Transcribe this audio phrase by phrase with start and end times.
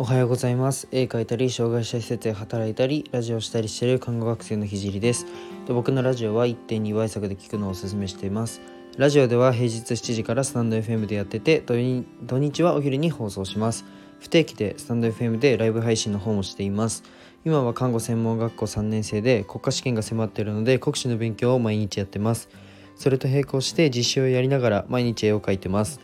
[0.00, 0.86] おはようございます。
[0.92, 5.26] 絵描いたり障害者施設で働いたりラジオしたりしている看護学生のひじりです。
[5.66, 8.60] で僕のラジオは1.2倍速で聞くのをおすすめしています。
[8.96, 13.84] ラジオでは平日7時からスタンド FM でやってて土日はお昼に放送します。
[14.20, 17.02] 不定期でスタンド FM でライブ配信の方もしています。
[17.44, 22.48] 今は看護専門学校3年生で国家試験が迫っているので国試の勉強を毎日やってます。
[22.94, 25.98] それと並行して実習をやりながら毎日絵を描いてます。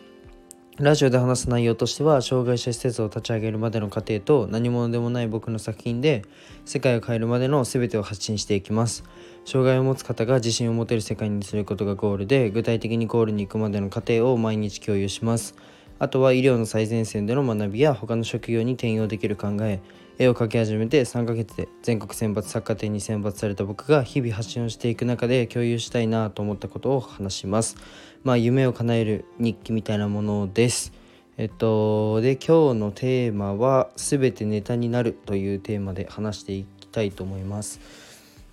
[0.77, 6.23] ラジオで話す内容としては障害者施設を立ち上げるまでの過程と何者でもない僕の作品で
[6.65, 9.05] 世界を変えるまでの全てを発信していきます。
[9.45, 15.55] 障害を持つ方が自信を持てる世界にすることがゴールで具体的にゴールに行くまでの過程を毎日共有します。
[15.97, 19.79] あとは医療の最前線での学びや他の職業に転用できる考え
[20.17, 27.75] 絵を描き始めて3ヶ月で全国選抜作家展に選抜された僕が日々発信をしていく中で共有したいなと思ったことを話します。
[28.23, 30.93] まあ夢を叶える日記みたいなものです。
[31.37, 37.81] えっと、で今日のテーマは「すべてネタになる」というテーマで話していきたいと思います。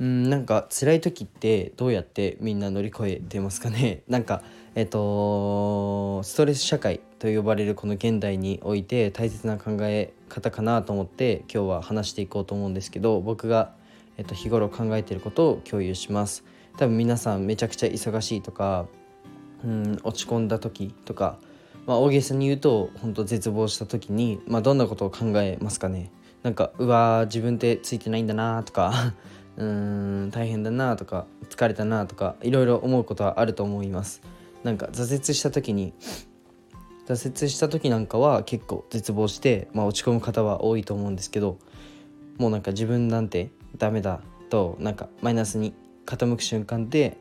[0.00, 4.02] うんなんか辛い時ってどうやってみんな乗り越えてますかね？
[4.08, 4.42] なんか
[4.74, 13.76] えっとストレス社会と呼ばれるこの現代において大切な考え方かなと思って今日は話していこうと思うんですけど僕が、
[14.16, 16.42] えっと、日頃考えていることを共有します。
[16.78, 18.86] 多分皆さんめちゃくちゃ忙しいとか
[19.62, 21.38] うん落ち込んだ時とか、
[21.86, 26.10] まあ、大げさに言うと本当絶望した時に、まあ、どんなことを考えますかね。
[26.42, 29.14] なんかうわ自分ってついてないんだなとか
[29.56, 34.22] うん大変だなとか疲れたなとかいろいろ思うことはあると思います。
[34.64, 35.92] なんか挫折した時に
[37.06, 41.58] 挫折した時なんかは結構絶望して、まあ、落ち込む方は多いと思うんですけど
[42.38, 45.74] もうなんか自分なんてダメだとなんかマイナスに
[46.06, 47.18] 傾く瞬間って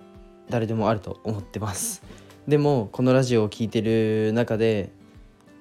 [0.50, 2.04] 誰でもあると思ってます。
[2.48, 4.92] でもこのラジオを聴いてる中で、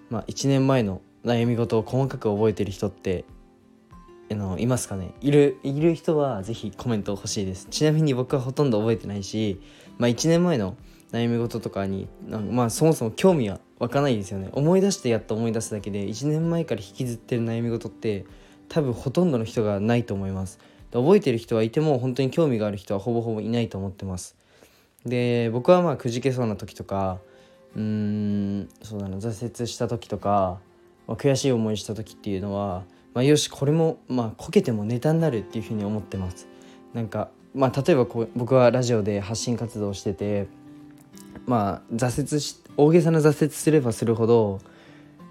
[0.09, 3.25] まあ、1年前の悩み事を細かく覚えてる人って
[4.31, 5.13] あのいますかね？
[5.21, 7.67] いるいる人は是非コメント欲しいです。
[7.71, 9.61] ちなみに僕はほとんど覚えてないし、
[9.99, 10.77] まあ、1年前の
[11.13, 14.51] 悩み事とかにまあそもそも興味は湧かないですよね。
[14.53, 18.27] 思い出してやっと思い出すだけで1年前から引きずってる悩み事って
[18.69, 20.61] 多分ほとんどの人がないと思います。
[20.93, 24.37] 覚えてる人はいても本当に興味がある人はほぼほぼいないと思ってます。
[25.07, 27.21] で僕はまあくじけそうな時とか
[27.75, 30.61] うーんそうだな挫折した時とか、
[31.07, 36.49] まあ、悔しい思いした時っていうのは、まあ、よしこれもまあこけてもネタになるっていうふうに思ってます。
[36.93, 40.49] なんかまあ例えばこう僕はラジオで発信活動してて
[41.51, 44.61] まあ挫折し大げさな挫折すればするほど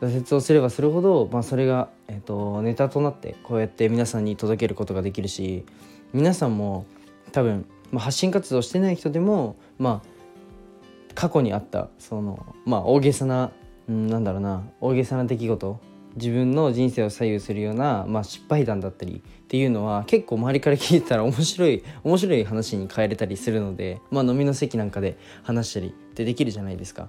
[0.01, 5.65] 挫折をすればするほど、まあ、それが、えーと、ネタとなってこうやって皆さんに届けることができるし
[6.11, 6.85] 皆さんも
[7.31, 13.51] 多分、まあ、発信活動してない人でも、まあ、過去にあったその、まあ、大げさな、
[13.87, 15.79] うん、なんだろうな大げさな出来事
[16.19, 27.07] 自分の人生を左右するような、まあ、失敗談だったりっていうのは結構周りから聞いたら面白い面白い話に変えれたりするので、まあ、飲みの席なんかで話したりってできるじゃないですか。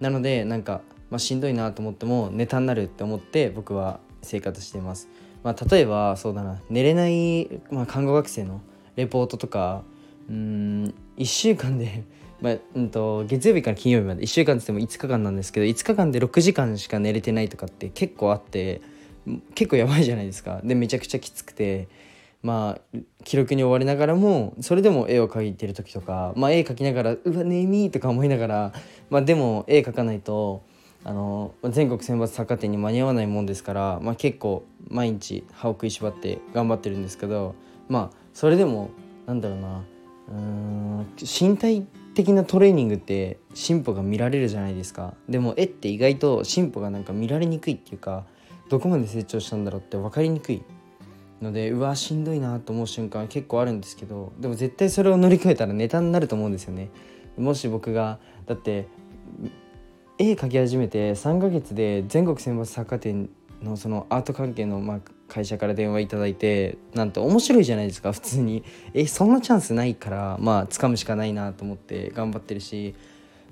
[0.00, 5.08] なのでなんか、まあ、しんどいなと思ってもネタになるって思って僕は生活しています。
[5.42, 8.62] まあ、例えばそうだな寝れない、まあ、看護学生の
[8.96, 9.82] レポートとか
[10.30, 12.04] うん1週間で
[12.44, 18.82] まあうんと、月曜日から金曜日まで1週間っつっても5日間なんですけど5日間で6時間しか寝れてないとかって結構あって
[19.54, 20.60] 結構やばいじゃないですか。
[20.62, 21.88] でめちゃくちゃきつくて
[22.42, 28.72] まあ記録に追われながらもそれでも絵を描いてる時とか、まあ、絵描きながらうわ眠いとか思いながら、
[29.08, 30.64] まあ、でも絵描かないと
[31.02, 37.54] あの全国選抜作家展に間に合わないもんですから、まあ、結構毎日歯を食いしばって頑張ってるんですけど
[37.88, 38.90] まあそれでも
[39.24, 39.93] なんだろうな。
[40.28, 45.14] うん身体的なトレーニングって進歩が見られるじゃないですか。
[45.28, 48.24] でも絵って意外と進歩がなんか見られにくいっていうか
[48.68, 50.62] どこまで成長したんだろうって分かりにくい
[51.42, 56.90] のでうわしんどいなと思う瞬間結構あるんですけどでも絶対それを乗り越えたらネタになると思うんですよね。
[57.36, 58.86] もし僕がだって
[60.18, 63.28] 絵描き始めて3ヶ月で全国選抜作家展
[63.60, 65.00] のそのアート関係のまあ
[65.34, 68.62] 会社から電話いただいてなんて面白いじゃないですか普通に。
[68.94, 72.94] えそんなチャンスないからまあ掴むしかないなと思って頑張ってるし。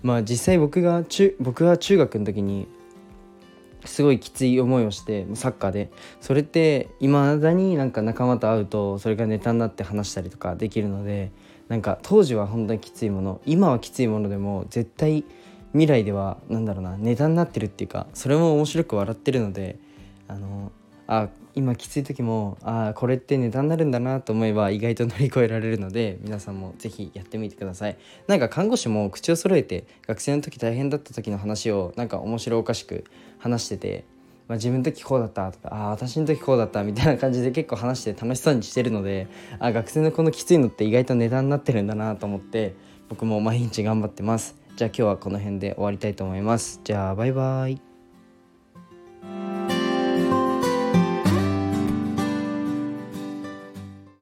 [0.00, 2.68] まあ実際僕が中僕が中学の時に
[3.84, 5.90] すごいきつい思いをしてサッカーで。
[6.20, 11.32] それっていまだになんか仲間と会うとそれがネタになって話したりとかできるので
[11.68, 13.40] なんか当時は本当にきついもの。
[13.44, 15.24] 今はきついものでも絶対
[15.72, 19.80] 未来では何だろうなネタになってるっていうかそれも面白く笑ってるので
[20.28, 20.70] あの
[21.08, 27.96] あ今きつい時もああこれってネタになるんだなと思えば意外と乗り越えられるので皆さんも是非やってみてください。
[28.26, 33.04] なんか看護師も口を揃えて学生の時大変だった時の話をなんか面白おかしく
[33.38, 34.04] 話してて
[34.48, 39.28] まあ、自分の時こうだったとかああ私の時こうだったみたいな感じで結構話して楽しそうにしてるので
[39.58, 42.74] あ学生のこのきついのって意外と値段になってるんだなと思って
[43.08, 44.56] 僕も毎日頑張ってます。
[44.76, 46.80] じゃあ今日はこの辺で終わりたいと思います。
[46.82, 47.91] じゃあバイバイ。